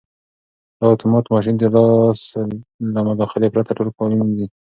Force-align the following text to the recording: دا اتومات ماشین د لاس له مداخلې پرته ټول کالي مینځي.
دا 0.79 0.85
اتومات 0.93 1.25
ماشین 1.33 1.55
د 1.59 1.63
لاس 1.75 2.19
له 2.93 3.01
مداخلې 3.09 3.47
پرته 3.55 3.71
ټول 3.77 3.87
کالي 3.97 4.15
مینځي. 4.19 4.47